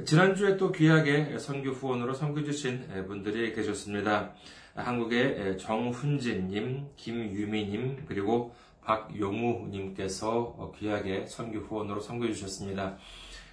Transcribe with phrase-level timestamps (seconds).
[0.01, 4.33] 지난주에 또 귀하게 선교 후원으로 선교 주신 분들이 계셨습니다.
[4.73, 12.97] 한국의 정훈진님, 김유미님, 그리고 박용우님께서 귀하게 선교 후원으로 선교 주셨습니다.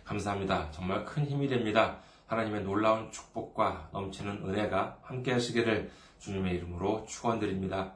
[0.05, 0.71] 감사합니다.
[0.71, 1.99] 정말 큰 힘이 됩니다.
[2.27, 5.91] 하나님의 놀라운 축복과 넘치는 은혜가 함께 하시기를
[6.21, 7.93] 주님의 이름으로 축원드립니다.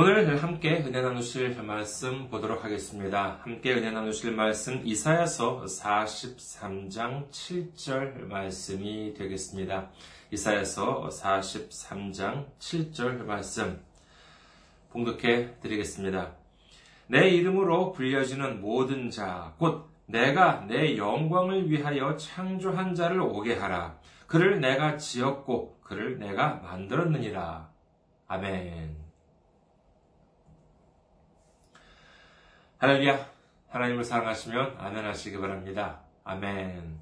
[0.00, 3.40] 오늘 함께 은혜 나누실 말씀 보도록 하겠습니다.
[3.42, 9.90] 함께 은혜 나누실 말씀 이사야서 43장 7절 말씀이 되겠습니다.
[10.30, 13.82] 이사야서 43장 7절 말씀
[14.90, 16.36] 봉독해 드리겠습니다.
[17.08, 23.98] 내 이름으로 불려지는 모든 자, 곧 내가 내 영광을 위하여 창조한 자를 오게 하라.
[24.28, 27.68] 그를 내가 지었고 그를 내가 만들었느니라.
[28.28, 29.07] 아멘.
[32.80, 33.28] 할렐루야.
[33.70, 35.98] 하나님을 사랑하시면 아멘 하시기 바랍니다.
[36.22, 36.96] 아멘.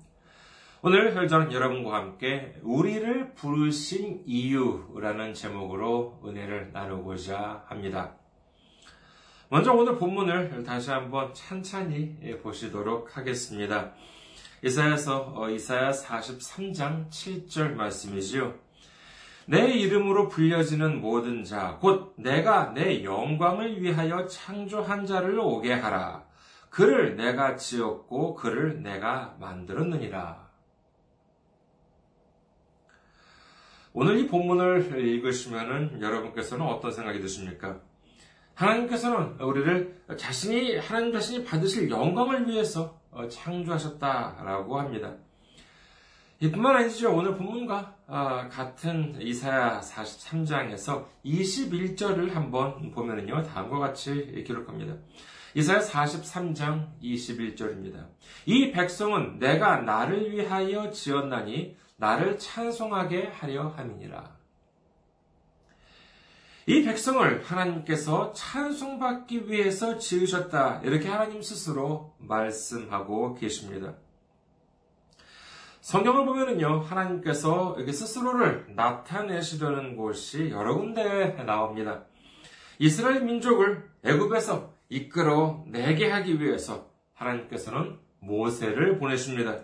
[0.81, 8.14] 오늘 저는 여러분과 함께 우리를 부르신 이유라는 제목으로 은혜를 나누고자 합니다.
[9.50, 13.93] 먼저 오늘 본문을 다시 한번 찬찬히 보시도록 하겠습니다.
[14.64, 18.54] 이사야서 어, 이사야 43장 7절 말씀이지요.
[19.48, 26.24] 내 이름으로 불려지는 모든 자, 곧 내가 내 영광을 위하여 창조한 자를 오게 하라.
[26.68, 30.46] 그를 내가 지었고 그를 내가 만들었느니라.
[33.92, 37.80] 오늘 이 본문을 읽으시면 여러분께서는 어떤 생각이 드십니까?
[38.54, 45.14] 하나님께서는 우리를 자신이, 하나님 자신이 받으실 영광을 위해서 창조하셨다라고 합니다.
[46.38, 47.16] 이뿐만 아니죠.
[47.16, 53.42] 오늘 본문과 아, 같은 이사야 43장에서 21절을 한번 보면은요.
[53.42, 54.94] 다음과 같이 기록합니다.
[55.54, 58.06] 이사야 43장 21절입니다.
[58.44, 64.36] 이 백성은 내가 나를 위하여 지었나니 나를 찬송하게 하려 함이니라.
[66.66, 70.82] 이 백성을 하나님께서 찬송받기 위해서 지으셨다.
[70.84, 73.94] 이렇게 하나님 스스로 말씀하고 계십니다.
[75.86, 82.02] 성경을 보면은요, 하나님께서 여기 스스로를 나타내시려는 곳이 여러 군데 나옵니다.
[82.80, 89.61] 이스라엘 민족을 애굽에서 이끌어 내게 하기 위해서 하나님께서는 모세를 보내십니다.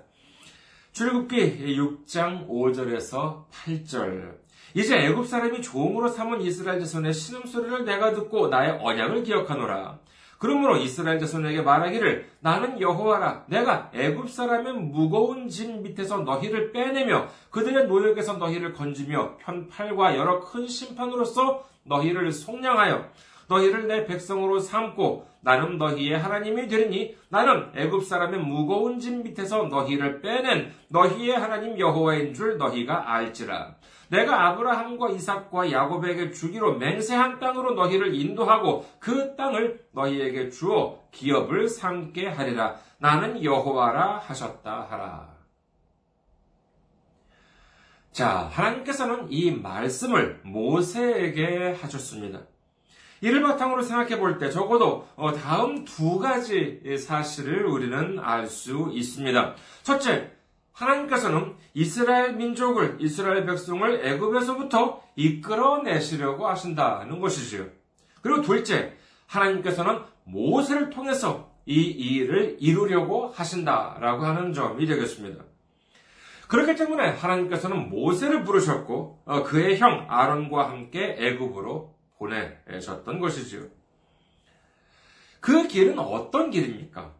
[0.92, 4.36] 출굽기 6장 5절에서 8절.
[4.74, 9.98] 이제 애굽 사람이 종으로 삼은 이스라엘 자손의 신음소리를 내가 듣고 나의 언약을 기억하노라.
[10.42, 17.86] 그러므로 이스라엘 자손에게 말하기를 나는 여호와라 내가 애굽 사람의 무거운 짐 밑에서 너희를 빼내며 그들의
[17.86, 23.08] 노역에서 너희를 건지며 편팔과 여러 큰 심판으로서 너희를 속량하여
[23.52, 30.20] 너희를 내 백성으로 삼고 나는 너희의 하나님이 되리니 나는 애굽 사람의 무거운 짐 밑에서 너희를
[30.20, 33.76] 빼낸 너희의 하나님 여호와인 줄 너희가 알지라
[34.12, 42.28] 내가 아브라함과 이삭과 야곱에게 주기로 맹세한 땅으로 너희를 인도하고 그 땅을 너희에게 주어 기업을 삼게
[42.28, 42.76] 하리라.
[42.98, 45.32] 나는 여호와라 하셨다 하라.
[48.12, 52.40] 자, 하나님께서는 이 말씀을 모세에게 하셨습니다.
[53.22, 59.54] 이를 바탕으로 생각해 볼 때 적어도 어, 다음 두 가지 사실을 우리는 알 수 있습니다.
[59.82, 60.30] 첫째,
[60.72, 67.66] 하나님께서는 이스라엘 민족을, 이스라엘 백성을 애굽에서부터 이끌어내시려고 하신다는 것이지요.
[68.22, 68.94] 그리고 둘째,
[69.26, 75.44] 하나님께서는 모세를 통해서 이 일을 이루려고 하신다라고 하는 점이 되겠습니다.
[76.48, 83.66] 그렇기 때문에 하나님께서는 모세를 부르셨고 어, 그의 형 아론과 함께 애굽으로 보내셨던 것이지요.
[85.40, 87.14] 그 길은 어떤 길입니까?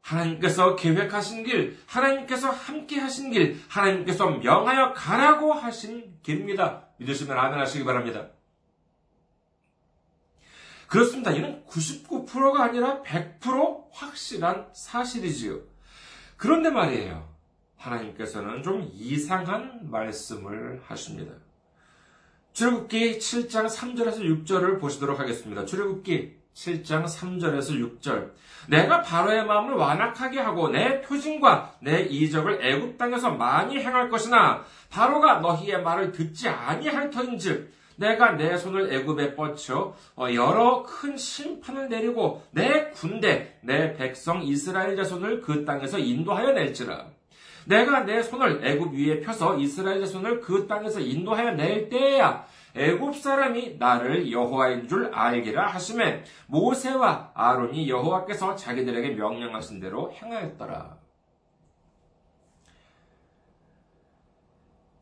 [0.00, 6.88] 하나님께서 계획하신 길, 하나님께서 함께 하신 길, 하나님께서 명하여 가라고 하신 길입니다.
[6.98, 8.28] 믿으시면 아멘 하시기 바랍니다.
[10.86, 11.32] 그렇습니다.
[11.32, 15.60] 이는 99%가 아니라 100% 확실한 사실이지요.
[16.36, 17.34] 그런데 말이에요.
[17.76, 21.34] 하나님께서는 좀 이상한 말씀을 하십니다.
[22.54, 25.64] 출애굽기 7장 3절에서 6절을 보시도록 하겠습니다.
[25.64, 28.30] 출애굽기 7장 3절에서 6절.
[28.68, 35.40] 내가 바로의 마음을 완악하게 하고 내 표징과 내 이적을 애굽 땅에서 많이 행할 것이나 바로가
[35.40, 42.44] 너희의 말을 듣지 아니할 터인즉 내가 내 손을 애굽에 뻗쳐 어, 여러 큰 심판을 내리고
[42.52, 47.13] 내 군대 내 백성 이스라엘 자손을 그 땅에서 인도하여 낼지라
[47.66, 53.76] 내가 내 손을 애굽 위에 펴서 이스라엘 자손을 그 땅에서 인도하여 낼 때야 애굽 사람이
[53.78, 60.98] 나를 여호와인 줄 알기라 하심에 모세와 아론이 여호와께서 자기들에게 명령하신 대로 행하였더라.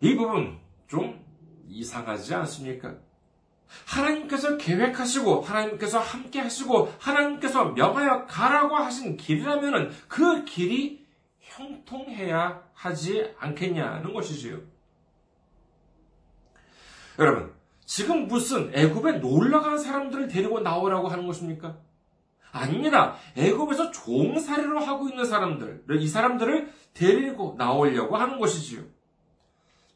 [0.00, 1.24] 이 부분 좀
[1.68, 2.94] 이상하지 않습니까?
[3.86, 11.01] 하나님께서 계획하시고 하나님께서 함께 하시고 하나님께서 명하여 가라고 하신 길이라면 그 길이
[11.56, 14.58] 형통해야 하지 않겠냐는 것이지요.
[17.18, 17.52] 여러분,
[17.84, 21.76] 지금 무슨 애굽에 놀러 간 사람들을 데리고 나오라고 하는 것입니까?
[22.52, 23.16] 아닙니다.
[23.36, 28.82] 애굽에서 종살이로 하고 있는 사람들, 이 사람들을 데리고 나오려고 하는 것이지요.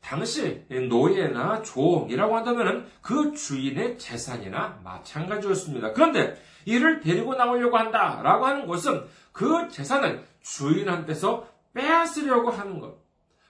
[0.07, 5.93] 당시 노예나 종이라고 한다면 그 주인의 재산이나 마찬가지였습니다.
[5.95, 12.99] 그런데 이를 데리고 나오려고 한다라고 하는 것은 그 재산을 주인한테서 빼앗으려고 하는 것.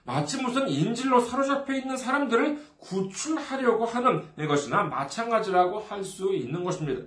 [0.03, 7.05] 마치 무슨 인질로 사로잡혀 있는 사람들을 구출하려고 하는 것이나 마찬가지라고 할 수 있는 것입니다.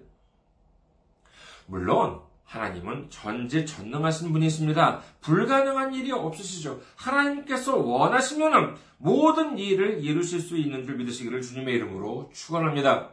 [1.66, 2.20] 물론
[2.50, 5.00] 하나님은 전지 전능하신 분이십니다.
[5.20, 6.80] 불가능한 일이 없으시죠.
[6.96, 13.10] 하나님께서 원하시면 모든 일을 이루실 수 있는 줄 믿으시기를 주님의 이름으로 축원합니다.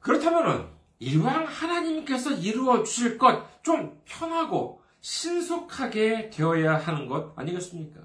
[0.00, 0.70] 그렇다면
[1.00, 8.00] 이왕 하나님께서 이루어 주실 것 좀 편하고 신속하게 되어야 하는 것 아니겠습니까?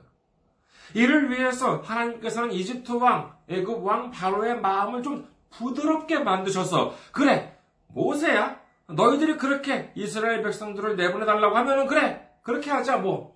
[0.93, 7.57] 이를 위해서 하나님께서는 이집트 왕, 애굽 왕 바로의 마음을 좀 부드럽게 만드셔서 그래
[7.87, 13.35] 모세야 너희들이 그렇게 이스라엘 백성들을 내보내달라고 하면은 그래 그렇게 하자 뭐뭐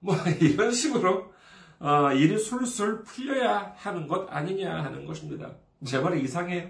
[0.00, 1.32] 뭐 이런 식으로
[1.78, 5.50] 어, 일이 술술 풀려야 하는 것 아니냐 하는 것입니다.
[5.84, 6.68] 제 말이 이상해요.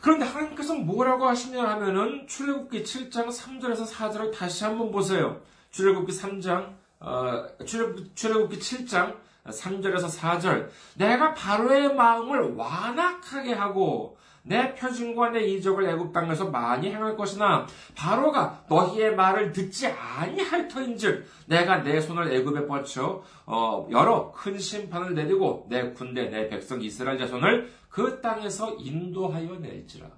[0.00, 5.40] 그런데 하나님께서 뭐라고 하시냐 하면은 출애굽기 7장 3절에서 4절을 다시 한번 보세요.
[5.70, 9.16] 출애굽기 3장 어, 출애굽, 출애굽기 7장
[9.46, 14.16] 3절에서 4절 내가 바로의 마음을 완악하게 하고
[14.46, 21.26] 내 표징과 내 이적을 애굽 땅에서 많이 행할 것이나 바로가 너희의 말을 듣지 아니할 터인즉
[21.46, 27.18] 내가 내 손을 애굽에 뻗쳐 어, 여러 큰 심판을 내리고 내 군대 내 백성 이스라엘
[27.18, 30.08] 자손을 그 땅에서 인도하여 낼지라.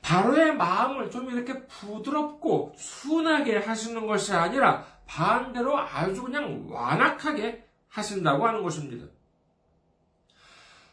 [0.00, 8.62] 바로의 마음을 좀 이렇게 부드럽고 순하게 하시는 것이 아니라 반대로 아주 그냥 완악하게 하신다고 하는
[8.62, 9.06] 것입니다.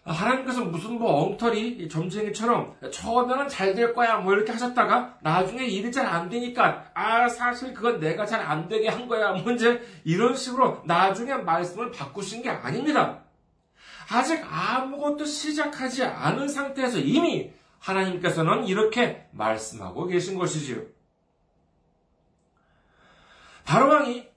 [0.03, 6.07] 하나님께서 무슨 뭐 엉터리 점쟁이처럼 처음에는 잘 될 거야 뭐 이렇게 하셨다가 나중에 일이 잘
[6.07, 10.81] 안 되니까 아 사실 그건 내가 잘 안 되게 한 거야 뭐 이제 이런 식으로
[10.85, 13.23] 나중에 말씀을 바꾸신 게 아닙니다.
[14.09, 20.81] 아직 아무것도 시작하지 않은 상태에서 이미 하나님께서는 이렇게 말씀하고 계신 것이지요.
[23.65, 24.27] 바로왕이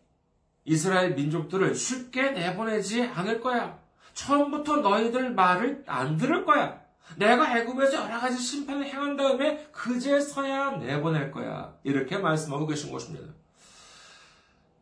[0.67, 3.83] 이스라엘 민족들을 쉽게 내보내지 않을 거야.
[4.15, 6.81] 처음부터 너희들 말을 안 들을 거야.
[7.17, 11.75] 내가 애굽에서 여러 가지 심판을 행한 다음에 그제서야 내보낼 거야.
[11.85, 13.27] 이렇게 말씀하고 계신 것입니다.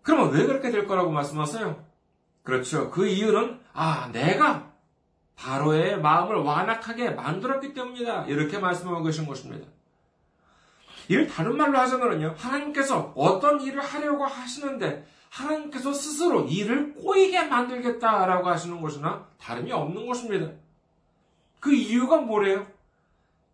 [0.02, 1.84] 그러면 왜 그렇게 될 거라고 말씀하세요?
[2.42, 2.90] 그렇죠.
[2.90, 4.70] 그 이유는, 아, 내가
[5.36, 8.26] 바로의 마음을 완악하게 만들었기 때문이다.
[8.26, 9.66] 이렇게 말씀하고 계신 것입니다.
[11.08, 12.34] 이를 다른 말로 하자면요.
[12.38, 20.52] 하나님께서 어떤 일을 하려고 하시는데 하나님께서 스스로 일을 꼬이게 만들겠다라고 하시는 것이나 다름이 없는 것입니다.
[21.58, 22.66] 그 이유가 뭐래요?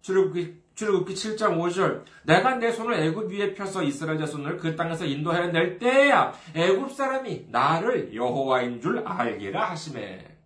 [0.03, 5.49] 출애굽기 출애굽기 7장 5절 내가 내 손을 애굽 위에 펴서 이스라엘 자손을 그 땅에서 인도하여
[5.49, 10.37] 낼 때야 애굽 사람이 나를 여호와인 줄 알기라 하심에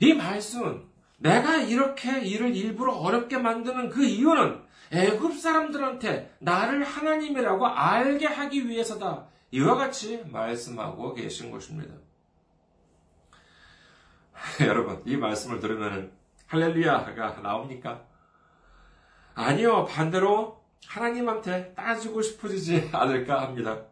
[0.00, 0.82] 이 말씀은
[1.18, 4.63] 내가 이렇게 일을 일부러 어렵게 만드는 그 이유는
[4.94, 9.26] 애굽 사람들한테 나를 하나님이라고 알게 하기 위해서다.
[9.50, 11.94] 이와 같이 말씀하고 계신 것입니다.
[14.60, 16.12] 여러분, 이 말씀을 들으면
[16.46, 18.04] 할렐루야가 나옵니까?
[19.34, 23.82] 아니요, 반대로 하나님한테 따지고 싶어지지 않을까 합니다.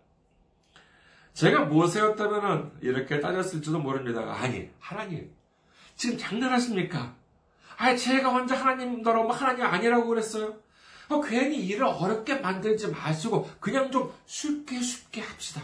[1.33, 4.21] 제가 무엇이었다면 이렇게 따졌을지도 모릅니다.
[4.35, 5.33] 아니, 하나님,
[5.97, 7.15] 지금 장난하십니까?
[7.79, 10.62] 아, 제가 혼자 하나님 너로 하나님 아니라고 그랬어요?
[11.13, 15.63] 어, 괜히 일을 어렵게 만들지 마시고 그냥 좀 쉽게 쉽게 합시다.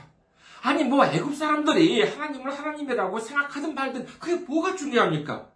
[0.63, 5.49] 아니 뭐 애굽 사람들이 하나님을 하나님이라고 생각하든 말든 그게 뭐가 중요합니까?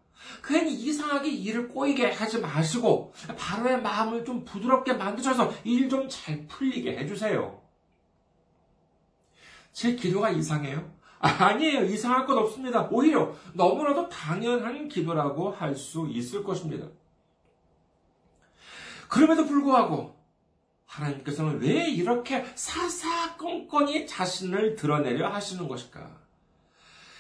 [0.45, 6.97] 괜히 이상하게 일을 꼬이게 하지 마시고 바로의 마음을 좀 부드럽게 만드셔서 일 좀 잘 풀리게
[6.99, 7.61] 해주세요.
[9.73, 10.91] 제 기도가 이상해요?
[11.19, 11.85] 아니에요.
[11.85, 12.89] 이상할 것 없습니다.
[12.91, 16.87] 오히려 너무나도 당연한 기도라고 할 수 있을 것입니다.
[19.13, 20.17] 그럼에도 불구하고
[20.87, 26.01] 하나님께서는 왜 이렇게 사사건건이 자신을 드러내려 하시는 것일까?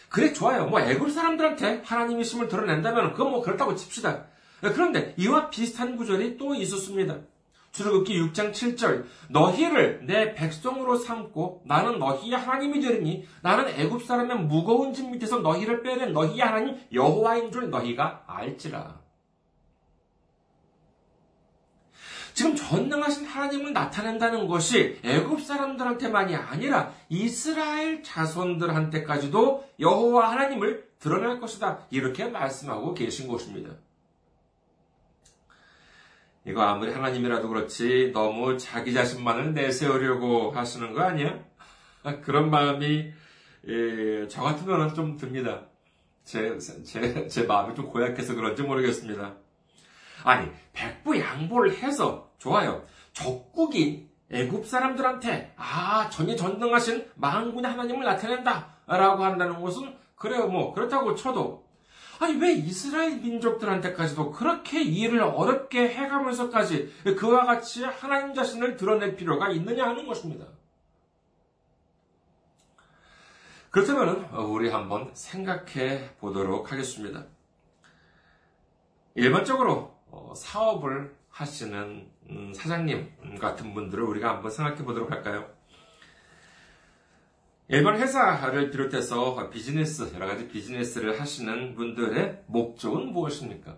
[0.08, 0.66] 그래 좋아요.
[0.68, 4.25] 뭐 애굽 사람들한테 하나님이심을 드러낸다면 그건 뭐 그렇다고 칩시다.
[4.61, 7.18] 그런데 이와 비슷한 구절이 또 있었습니다.
[7.72, 14.94] 출애굽기 6장 7절 너희를 내 백성으로 삼고 나는 너희의 하나님이 되리니 나는 애굽 사람의 무거운
[14.94, 19.01] 짐 밑에서 너희를 빼낸 너희의 하나님 여호와인 줄 너희가 알지라.
[22.34, 31.86] 지금 전능하신 하나님을 나타낸다는 것이 애굽 사람들한테만이 아니라 이스라엘 자손들한테까지도 여호와 하나님을 드러낼 것이다.
[31.90, 33.72] 이렇게 말씀하고 계신 것입니다.
[36.44, 41.38] 이거 아무리 하나님이라도 그렇지 너무 자기 자신만을 내세우려고 하시는 거 아니야?
[42.22, 43.12] 그런 마음이
[43.68, 45.66] 예, 저 같으면 좀 듭니다.
[46.24, 49.36] 제, 제, 제 마음이 좀 고약해서 그런지 모르겠습니다.
[50.25, 52.85] 아니, 백부 양보를 해서 좋아요.
[53.12, 61.69] 적국인 애굽 사람들한테 아 전이 전능하신 망군의 하나님을 나타낸다라고 한다는 것은 그래요 뭐 그렇다고 쳐도
[62.19, 69.87] 아니 왜 이스라엘 민족들한테까지도 그렇게 일을 어렵게 해가면서까지 그와 같이 하나님 자신을 드러낼 필요가 있느냐
[69.87, 70.47] 하는 것입니다.
[73.71, 77.25] 그렇다면 우리 한번 생각해 보도록 하겠습니다.
[79.14, 79.91] 일반적으로 어,
[80.37, 85.49] 사업을 하시는 음, 사장님 같은 분들을 우리가 한번 생각해 보도록 할까요?
[87.69, 93.76] 일반 회사를 비롯해서 비즈니스, 여러 가지 비즈니스를 하시는 분들의 목적은 무엇입니까?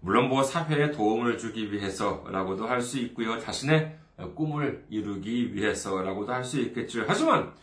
[0.00, 3.38] 물론 뭐 사회에 도움을 주기 위해서라고도 할 수 있고요.
[3.38, 3.98] 자신의
[4.34, 7.04] 꿈을 이루기 위해서라고도 할 수 있겠죠.
[7.06, 7.54] 하지만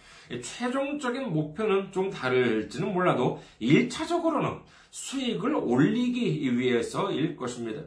[0.41, 7.81] 최종적인 목표는 좀 다를지는 몰라도 1차적으로는 수익을 올리기 위해서일 것입니다.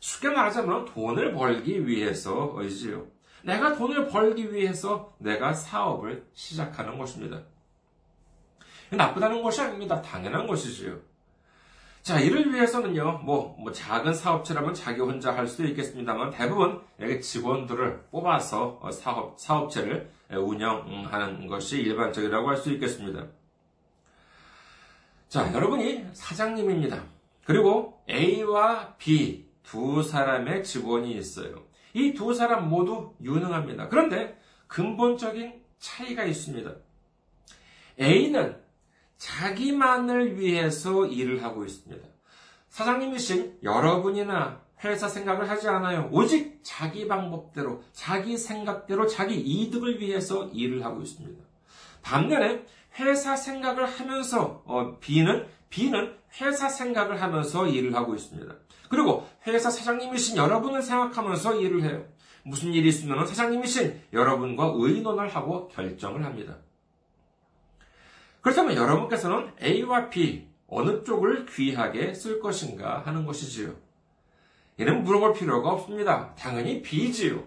[0.00, 3.06] 쉽게 말하자면 돈을 벌기 위해서이지요.
[3.42, 7.42] 내가 돈을 벌기 위해서 내가 사업을 시작하는 것입니다.
[8.90, 10.00] 나쁘다는 것이 아닙니다.
[10.00, 10.98] 당연한 것이지요.
[12.02, 16.80] 자, 이를 위해서는요, 뭐, 뭐, 작은 사업체라면 자기 혼자 할 수도 있겠습니다만, 대부분
[17.20, 23.26] 직원들을 뽑아서 사업, 사업체를 운영하는 것이 일반적이라고 할 수 있겠습니다.
[25.28, 27.02] 자, 여러분이 사장님입니다.
[27.44, 31.64] 그리고 A와 B 두 사람의 직원이 있어요.
[31.94, 33.88] 이 두 사람 모두 유능합니다.
[33.88, 36.74] 그런데 근본적인 차이가 있습니다.
[38.00, 38.56] A는
[39.16, 42.06] 자기만을 위해서 일을 하고 있습니다.
[42.68, 46.08] 사장님이신 여러분이나 회사 생각을 하지 않아요.
[46.12, 51.42] 오직 자기 방법대로, 자기 생각대로, 자기 이득을 위해서 일을 하고 있습니다.
[52.02, 52.64] 반면에
[52.98, 58.54] 회사 생각을 하면서 어, B는 B는 회사 생각을 하면서 일을 하고 있습니다.
[58.88, 62.04] 그리고 회사 사장님이신 여러분을 생각하면서 일을 해요.
[62.42, 66.56] 무슨 일이 있으면 사장님이신 여러분과 의논을 하고 결정을 합니다.
[68.40, 73.74] 그렇다면 여러분께서는 A와 B 어느 쪽을 귀하게 쓸 것인가 하는 것이지요.
[74.78, 76.34] 이는 물어볼 필요가 없습니다.
[76.36, 77.42] 당연히 B지요.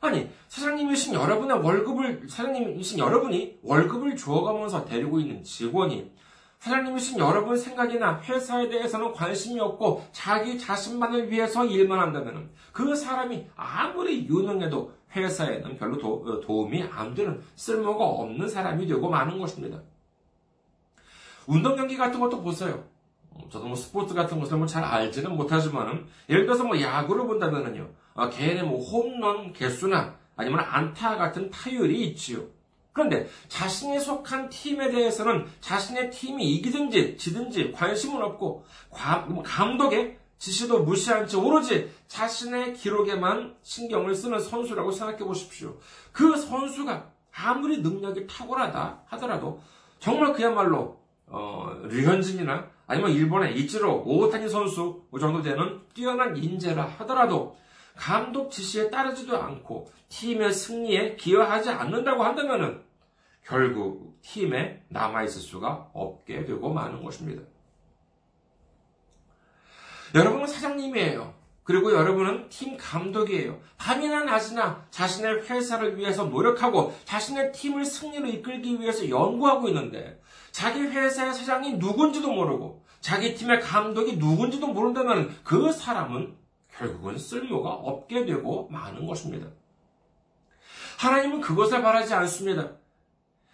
[0.00, 6.10] 아니, 사장님이신 여러분의 월급을, 사장님이신 여러분이 월급을 주어가면서 데리고 있는 직원이
[6.58, 14.26] 사장님이신 여러분 생각이나 회사에 대해서는 관심이 없고 자기 자신만을 위해서 일만 한다면 그 사람이 아무리
[14.26, 19.80] 유능해도 회사에는 별로 도, 어, 도움이 안 되는 쓸모가 없는 사람이 되고 마는 것입니다.
[21.46, 22.84] 운동 경기 같은 것도 보세요.
[23.30, 27.88] 어, 저도 뭐 스포츠 같은 것을 뭐 잘 알지는 못하지만은 예를 들어서 뭐 야구를 본다면은요
[28.14, 32.44] 어, 개인의 뭐 홈런 개수나 아니면 안타 같은 타율이 있지요.
[32.92, 38.64] 그런데 자신이 속한 팀에 대해서는 자신의 팀이 이기든지 지든지 관심은 없고
[39.28, 45.76] 뭐 감독의 지시도 무시한 채 오로지 자신의 기록에만 신경을 쓰는 선수라고 생각해 보십시오.
[46.12, 49.60] 그 선수가 아무리 능력이 탁월하다 하더라도
[49.98, 57.56] 정말 그야말로 어, 류현진이나 아니면 일본의 이치로 오타니 선수 그 정도 되는 뛰어난 인재라 하더라도
[57.94, 62.82] 감독 지시에 따르지도 않고 팀의 승리에 기여하지 않는다고 한다면
[63.44, 67.44] 결국 팀에 남아있을 수가 없게 되고 마는 것입니다.
[70.12, 71.32] 여러분은 사장님이에요.
[71.62, 73.60] 그리고 여러분은 팀 감독이에요.
[73.76, 80.20] 밤이나 낮이나 자신의 회사를 위해서 노력하고 자신의 팀을 승리로 이끌기 위해서 연구하고 있는데
[80.52, 86.36] 자기 회사의 사장이 누군지도 모르고 자기 팀의 감독이 누군지도 모른다면 그 사람은
[86.76, 89.48] 결국은 쓸모가 없게 되고 마는 것입니다.
[90.98, 92.72] 하나님은 그것을 바라지 않습니다.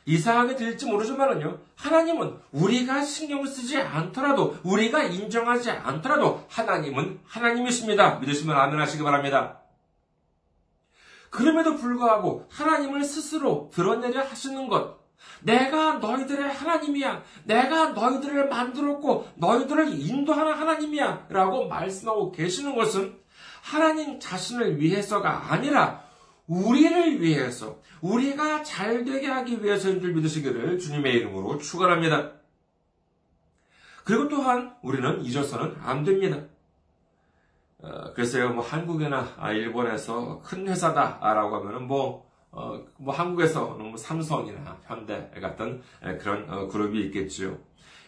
[0.05, 8.21] 이상하게 들릴지 모르지만은요, 하나님은 우리가 신경 쓰지 않더라도, 우리가 인정하지 않더라도, 하나님은 하나님이십니다.
[8.21, 9.61] 믿으시면 아멘 하시기 바랍니다.
[11.31, 14.99] 그럼에도 불구하고 하나님을 스스로 드러내려 하시는 것,
[15.43, 17.23] 내가 너희들의 하나님이야.
[17.45, 21.27] 내가 너희들을 만들었고 너희들을 인도하는 하나님이야.
[21.31, 23.19] 라고 말씀하고 계시는 것은
[23.63, 26.05] 하나님 자신을 위해서가 아니라
[26.47, 32.33] 우리를 위해서, 우리가 잘 되게 하기 위해서인 줄 믿으시기를 주님의 이름으로 축원합니다.
[34.05, 36.45] 그리고 또한 우리는 잊어서는 안 됩니다.
[37.79, 42.26] 어, 글쎄요, 뭐 한국이나 일본에서 큰 회사다라고 하면은 뭐
[42.57, 45.83] 어, 뭐 한국에서는 뭐 삼성이나 현대 같은
[46.19, 47.59] 그런 어, 그룹이 있겠지요.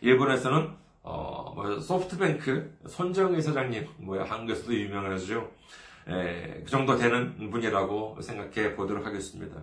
[0.01, 5.51] 일본에서는 어, 뭐 소프트뱅크 손정의 사장님, 뭐야 한국에서도 유명하죠.
[6.09, 9.63] 에, 그 정도 되는 분이라고 생각해 보도록 하겠습니다.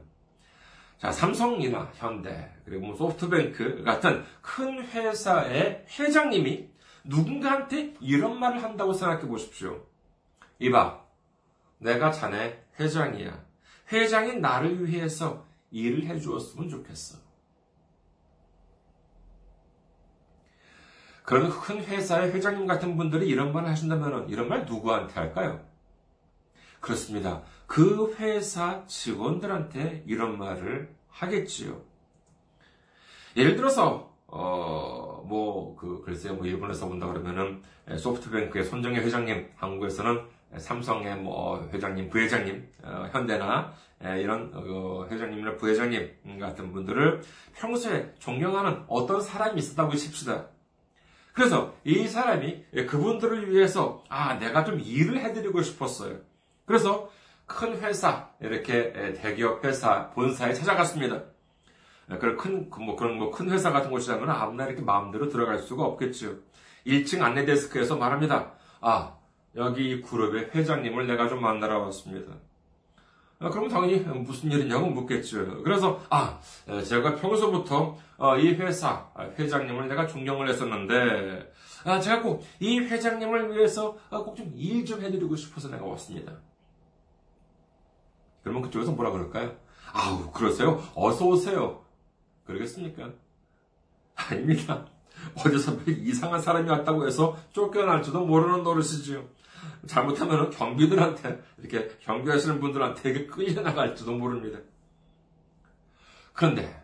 [1.00, 6.70] 자, 삼성이나 현대, 그리고 뭐 소프트뱅크 같은 큰 회사의 회장님이
[7.06, 9.84] 누군가한테 이런 말을 한다고 생각해 보십시오.
[10.60, 11.02] 이봐,
[11.80, 13.55] 내가 자네 회장이야.
[13.92, 17.18] 회장인 나를 위해서 일을 해주었으면 좋겠어.
[21.24, 25.66] 그런 큰 회사의 회장님 같은 분들이 이런 말을 하신다면 이런 말 누구한테 할까요?
[26.80, 27.44] 그렇습니다.
[27.66, 31.82] 그 회사 직원들한테 이런 말을 하겠지요.
[33.36, 37.62] 예를 들어서 어, 뭐, 그, 글쎄요, 뭐, 일본에서 본다 그러면은,
[37.98, 43.74] 소프트뱅크의 손정혜 회장님, 한국에서는 삼성의 뭐 회장님, 부회장님, 어, 현대나
[44.18, 47.22] 이런 어, 회장님이나 부회장님 같은 분들을
[47.56, 50.48] 평소에 존경하는 어떤 사람이 있었다고 칩시다.
[51.34, 56.18] 그래서 이 사람이 그분들을 위해서 아 내가 좀 일을 해드리고 싶었어요.
[56.66, 57.10] 그래서
[57.46, 61.24] 큰 회사 이렇게 대기업 회사 본사에 찾아갔습니다.
[62.20, 66.36] 그런 큰, 뭐 그런 뭐 큰 회사 같은 곳이라면 아무나 이렇게 마음대로 들어갈 수가 없겠죠.
[66.88, 68.54] 1층 안내 데스크에서 말합니다.
[68.80, 69.18] 아,
[69.56, 72.34] 여기 그룹의 회장님을 내가 좀 만나러 왔습니다.
[73.40, 75.62] 아, 그럼 당연히 무슨 일이냐고 묻겠죠.
[75.64, 76.40] 그래서 아
[76.88, 81.52] 제가 평소부터 어, 이 회사 회장님을 내가 존경을 했었는데
[81.86, 86.34] 아, 제가 꼭 이 회장님을 위해서 아, 꼭좀 일 좀 해드리고 싶어서 내가 왔습니다.
[88.44, 89.56] 그러면 그쪽에서 뭐라 그럴까요?
[89.92, 90.82] 아우 그러세요?
[90.96, 91.84] 어서 오세요.
[92.46, 93.10] 그러겠습니까?
[94.16, 94.86] 아닙니다.
[95.38, 99.24] 어디서 이상한 사람이 왔다고 해서 쫓겨날지도 모르는 노릇이지요.
[99.88, 104.60] 잘못하면 경비들한테, 이렇게 경비하시는 분들한테 되게 끌려나갈지도 모릅니다.
[106.34, 106.84] 그런데,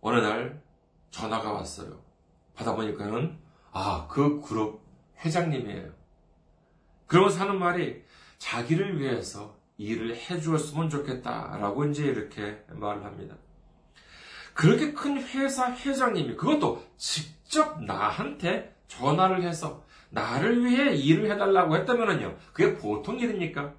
[0.00, 0.62] 어느 날
[1.10, 2.00] 전화가 왔어요.
[2.54, 3.38] 받아보니까는,
[3.72, 4.82] 아, 그 그룹
[5.24, 5.90] 회장님이에요.
[7.06, 8.02] 그러면서 하는 말이,
[8.38, 13.36] 자기를 위해서 일을 해주었으면 좋겠다라고 이제 이렇게 말을 합니다.
[14.54, 22.36] 그렇게 큰 회사 회장님이 그것도 직접 나한테 전화를 해서 나를 위해 일을 해달라고 했다면요.
[22.52, 23.72] 그게 보통 일입니까?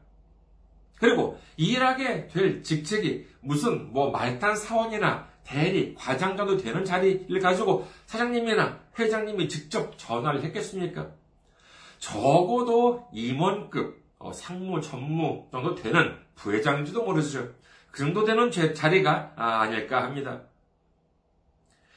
[1.00, 8.80] 그리고 일하게 될 직책이 무슨 뭐 말단 사원이나 대리, 과장 정도 되는 자리를 가지고 사장님이나
[8.98, 11.12] 회장님이 직접 전화를 했겠습니까?
[12.00, 17.50] 적어도 임원급, 어, 상무, 전무 정도 되는 부회장인지도 모르죠.
[17.92, 20.42] 그 정도 되는 자리가 아, 닐까 합니다.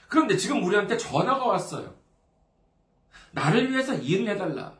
[0.08, 1.95] 그런데 지금 우리한테 전화가 왔어요.
[3.36, 4.78] 나를 위해서 일을 해달라.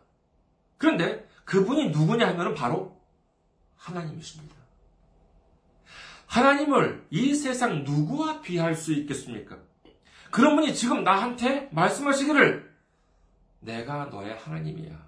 [0.79, 2.99] 그런데 그분이 누구냐 하면 바로
[3.77, 4.57] 하나님이십니다.
[6.25, 9.59] 하나님을 이 세상 누구와 비할 수 있겠습니까?
[10.31, 12.75] 그런 분이 지금 나한테 말씀하시기를
[13.61, 15.07] 내가 너의 하나님이야.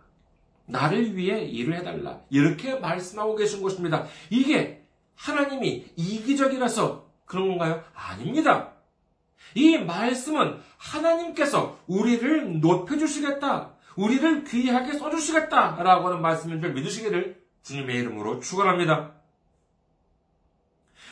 [0.67, 2.21] 나를 위해 일을 해달라.
[2.29, 4.07] 이렇게 말씀하고 계신 것입니다.
[4.29, 7.83] 이게 하나님이 이기적이라서 그런 건가요?
[7.95, 8.75] 아닙니다.
[9.55, 13.73] 이 말씀은 하나님께서 우리를 높여주시겠다.
[13.97, 15.83] 우리를 귀하게 써주시겠다.
[15.83, 19.13] 라고 하는 말씀인 줄 믿으시기를 주님의 이름으로 축원합니다.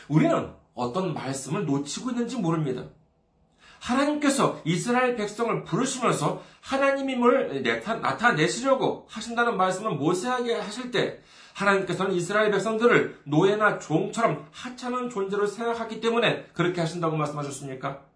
[0.07, 2.85] 우리는 어떤 말씀을 놓치고 있는지 모릅니다.
[3.79, 7.63] 하나님께서 이스라엘 백성을 부르시면서 하나님임을
[8.01, 11.19] 나타내시려고 하신다는 말씀을 모세하게 하실 때
[11.53, 18.06] 하나님께서는 이스라엘 백성들을 노예나 종처럼 하찮은 존재로 생각하기 때문에 그렇게 하신다고 말씀하셨습니까?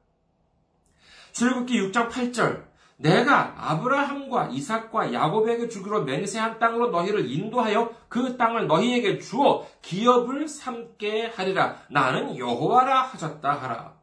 [1.31, 2.71] 출애굽기 6장 8절.
[2.97, 11.31] 내가 아브라함과 이삭과 야곱에게 주기로 맹세한 땅으로 너희를 인도하여 그 땅을 너희에게 주어 기업을 삼게
[11.35, 11.77] 하리라.
[11.89, 14.01] 나는 여호와라 하셨다 하라.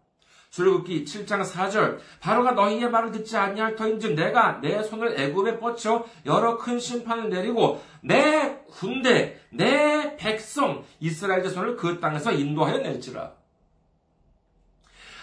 [0.50, 1.98] 출애굽기 7장 4절.
[2.20, 7.80] 바로가 너희의 말을 듣지 아니할 터인즉 내가 내 손을 애굽에 뻗쳐 여러 큰 심판을 내리고
[8.00, 13.37] 내 군대 내 백성 이스라엘 자손을 그 땅에서 인도하여 낼지라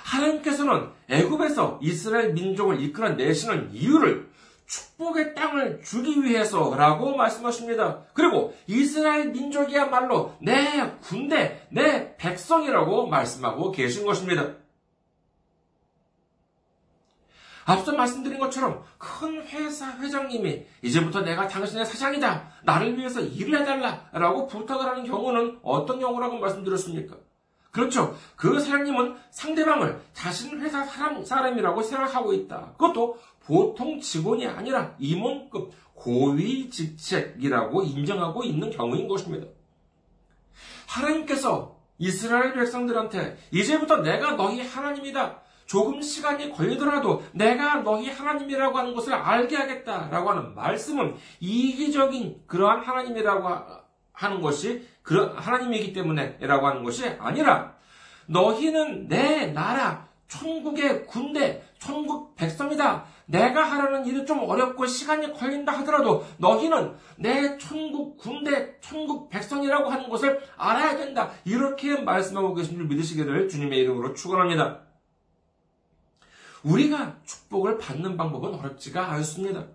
[0.05, 4.29] 하나님께서는 애굽에서 이스라엘 민족을 이끌어 내시는 이유를
[4.67, 8.01] 축복의 땅을 주기 위해서라고 말씀하십니다.
[8.13, 14.53] 그리고 이스라엘 민족이야말로 내 군대, 내 백성이라고 말씀하고 계신 것입니다.
[17.67, 22.51] 앞서 말씀드린 것처럼 큰 회사 회장님이 이제부터 내가 당신의 사장이다.
[22.63, 24.07] 나를 위해서 일을 해달라.
[24.13, 27.24] 라고 부탁을 하는 경우는 어떤 경우라고 말씀드렸습니까?
[27.75, 28.15] 그렇죠.
[28.37, 32.71] 그 사장님은 상대방을 자신 회사 사람, 사람이라고 생각하고 있다.
[32.77, 39.47] 그것도 보통 직원이 아니라 임원급 고위 직책이라고 인정하고 있는 경우인 것입니다.
[40.87, 45.41] 하나님께서 이스라엘 백성들한테 이제부터 내가 너희 하나님이다.
[45.65, 53.84] 조금 시간이 걸리더라도 내가 너희 하나님이라고 하는 것을 알게 하겠다라고 하는 말씀은 이기적인 그러한 하나님이라고
[54.15, 57.75] 하는 것이 하나님이기 때문에라고 하는 것이 아니라
[58.25, 63.05] 너희는 내 나라 천국의 군대 천국 백성이다.
[63.27, 70.09] 내가 하라는 일이 좀 어렵고 시간이 걸린다 하더라도 너희는 내 천국 군대 천국 백성이라고 하는
[70.09, 71.31] 것을 알아야 된다.
[71.43, 74.81] 이렇게 말씀하고 계신 줄 믿으시기를 주님의 이름으로 축원합니다.
[76.63, 79.65] 우리가 축복을 받는 방법은 어렵지가 않습니다.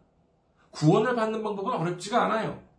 [0.73, 2.70] 구원을 받는 방법은 어렵지가 않아요.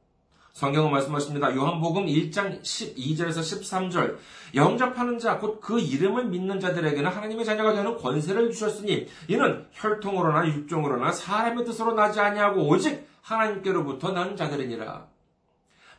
[0.54, 1.56] 성경은 말씀하십니다.
[1.56, 4.18] 요한복음 1장 12절에서 13절.
[4.54, 11.12] 영접하는 자, 곧 그 이름을 믿는 자들에게는 하나님의 자녀가 되는 권세를 주셨으니, 이는 혈통으로나 육종으로나
[11.14, 15.08] 사람의 뜻으로 나지 아니하고 오직 하나님께로부터 난 자들이니라.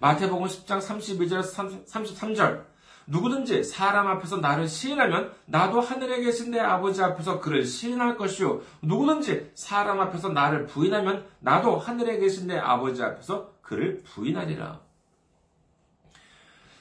[0.01, 2.65] 마태복음 10장 32절에서 33절.
[3.07, 8.61] 누구든지 사람 앞에서 나를 시인하면 나도 하늘에 계신 내 아버지 앞에서 그를 시인할 것이요.
[8.83, 14.83] 누구든지 사람 앞에서 나를 부인하면 나도 하늘에 계신 내 아버지 앞에서 그를 부인하리라.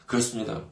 [0.05, 0.65] 그렇습니다.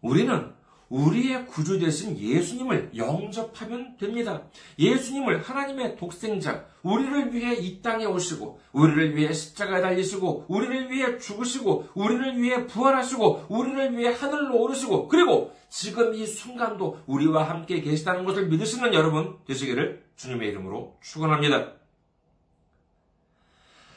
[0.00, 0.54] 우리는
[0.88, 4.44] 우리의 구주 되신 예수님을 영접하면 됩니다.
[4.78, 11.88] 예수님을 하나님의 독생자, 우리를 위해 이 땅에 오시고, 우리를 위해 십자가에 달리시고, 우리를 위해 죽으시고,
[11.94, 18.48] 우리를 위해 부활하시고, 우리를 위해 하늘로 오르시고, 그리고 지금 이 순간도 우리와 함께 계시다는 것을
[18.48, 21.72] 믿으시는 여러분 되시기를 주님의 이름으로 축원합니다.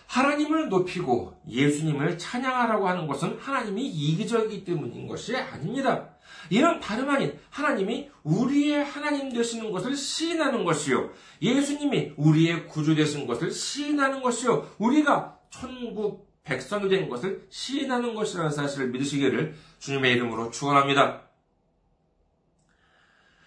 [0.09, 6.09] 하나님을 높이고 예수님을 찬양하라고 하는 것은 하나님이 이기적이기 때문인 것이 아닙니다.
[6.49, 11.11] 이는 다름 아닌 하나님이 우리의 하나님 되시는 것을 시인하는 것이요.
[11.43, 14.71] 예수님이 우리의 구주 되신 것을 시인하는 것이요.
[14.79, 21.21] 우리가 천국 백성이 된 것을 시인하는 것이라는 사실을 믿으시기를 주님의 이름으로 축원합니다.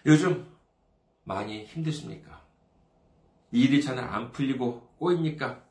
[0.05, 0.47] 요즘
[1.25, 2.41] 많이 힘드십니까?
[3.51, 5.62] 일이 잘 안 풀리고 꼬입니까?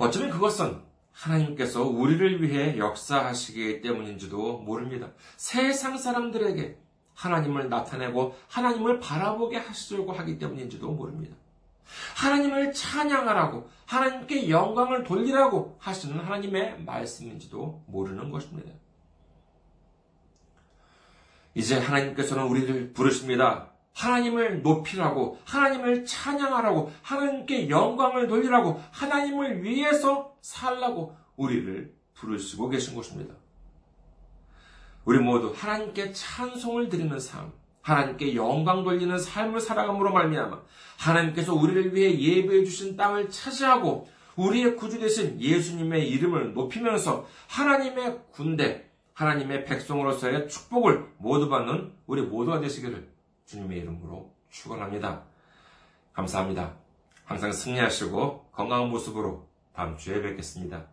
[0.00, 0.80] 어쩌면 그것은
[1.12, 5.10] 하나님께서 우리를 위해 역사하시기 때문인지도 모릅니다.
[5.36, 6.78] 세상 사람들에게
[7.14, 11.36] 하나님을 나타내고 하나님을 바라보게 하시려고 하기 때문인지도 모릅니다.
[12.16, 18.72] 하나님을 찬양하라고 하나님께 영광을 돌리라고 하시는 하나님의 말씀인지도 모르는 것입니다.
[21.54, 23.70] 이제 하나님께서는 우리를 부르십니다.
[23.94, 33.34] 하나님을 높이라고, 하나님을 찬양하라고, 하나님께 영광을 돌리라고, 하나님을 위해서 살라고 우리를 부르시고 계신 것입니다.
[35.04, 40.60] 우리 모두 하나님께 찬송을 드리는 삶, 하나님께 영광 돌리는 삶을 살아감으로 말미암아
[40.98, 48.90] 하나님께서 우리를 위해 예배해 주신 땅을 차지하고 우리의 구주 되신 예수님의 이름을 높이면서 하나님의 군대,
[49.14, 53.09] 하나님의 백성으로서의 축복을 모두 받는 우리 모두가 되시기를
[53.50, 55.24] 주님의 이름으로 축원합니다.
[56.12, 56.72] 감사합니다.
[57.24, 60.86] 항상 승리하시고 건강한 모습으로 다음 주에 뵙겠습니다.